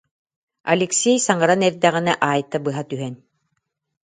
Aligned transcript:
Алексей 0.73 1.17
саҥаран 1.27 1.61
эрдэҕинэ, 1.67 2.13
Айта 2.31 2.57
быһа 2.65 2.83
түһэн: 2.89 3.15